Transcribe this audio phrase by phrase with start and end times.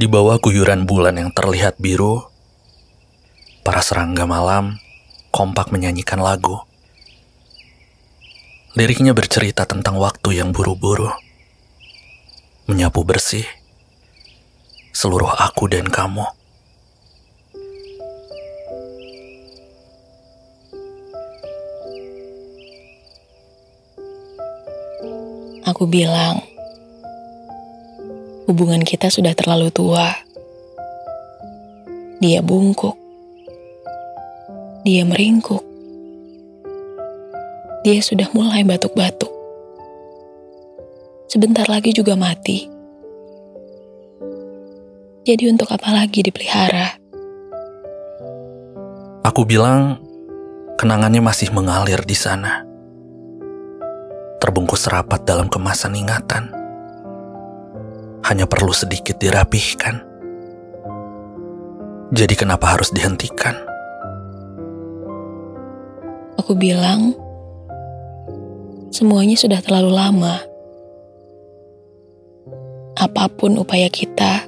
[0.00, 2.24] Di bawah guyuran bulan yang terlihat biru,
[3.60, 4.80] para serangga malam
[5.28, 6.64] kompak menyanyikan lagu.
[8.72, 11.12] Liriknya bercerita tentang waktu yang buru-buru,
[12.64, 13.44] menyapu bersih
[14.96, 16.24] seluruh aku dan kamu.
[25.68, 26.40] Aku bilang,
[28.50, 30.10] hubungan kita sudah terlalu tua.
[32.18, 32.98] Dia bungkuk.
[34.82, 35.62] Dia meringkuk.
[37.86, 39.30] Dia sudah mulai batuk-batuk.
[41.30, 42.66] Sebentar lagi juga mati.
[45.22, 46.98] Jadi untuk apa lagi dipelihara?
[49.22, 50.02] Aku bilang
[50.74, 52.66] kenangannya masih mengalir di sana.
[54.42, 56.59] Terbungkus rapat dalam kemasan ingatan.
[58.30, 60.06] Hanya perlu sedikit dirapihkan.
[62.14, 63.58] Jadi kenapa harus dihentikan?
[66.38, 67.10] Aku bilang,
[68.94, 70.38] semuanya sudah terlalu lama.
[72.94, 74.46] Apa pun upaya kita,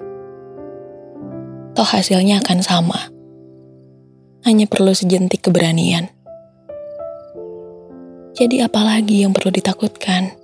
[1.74, 3.10] toh hasilnya akan sama.
[4.46, 6.06] Hanya perlu sejentik keberanian.
[8.38, 10.34] Jadi apalagi yang perlu ditakutkan?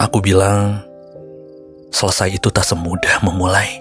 [0.00, 0.84] Aku bilang,
[1.94, 3.78] selesai itu tak semudah memulai.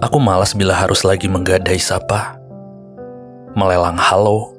[0.00, 2.40] Aku malas bila harus lagi menggadai sapa,
[3.52, 4.56] melelang halo,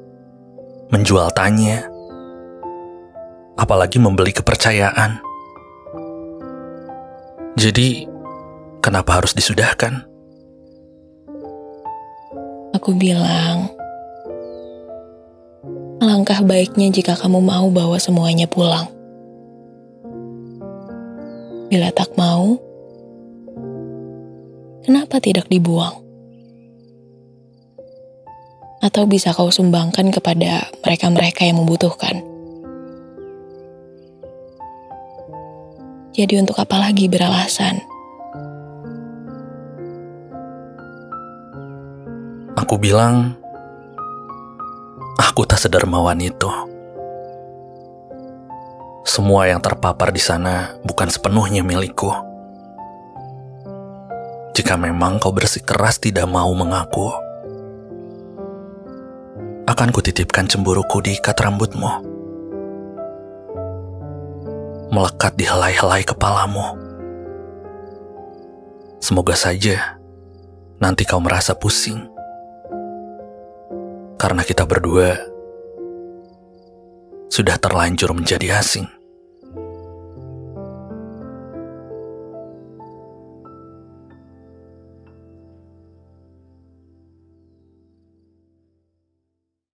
[0.93, 1.89] menjual tanya,
[3.57, 5.17] apalagi membeli kepercayaan.
[7.57, 8.05] Jadi,
[8.85, 10.05] kenapa harus disudahkan?
[12.77, 13.73] Aku bilang,
[15.97, 19.00] alangkah baiknya jika kamu mau bawa semuanya pulang.
[21.71, 22.59] Bila tak mau,
[24.83, 26.03] kenapa tidak dibuang?
[28.83, 32.27] Atau bisa kau sumbangkan kepada mereka-mereka yang membutuhkan?
[36.11, 37.79] Jadi untuk apa lagi beralasan?
[42.59, 43.31] Aku bilang,
[45.23, 46.51] aku tak sedermawan itu.
[49.11, 52.07] Semua yang terpapar di sana bukan sepenuhnya milikku.
[54.55, 57.11] Jika memang kau bersikeras tidak mau mengaku,
[59.67, 61.91] akan kutitipkan cemburuku di ikat rambutmu.
[64.95, 66.79] Melekat di helai-helai kepalamu.
[69.03, 69.99] Semoga saja
[70.79, 71.99] nanti kau merasa pusing
[74.15, 75.19] karena kita berdua
[77.27, 79.00] sudah terlanjur menjadi asing.